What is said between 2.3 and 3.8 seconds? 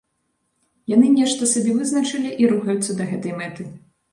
і рухаюцца да гэтай мэты.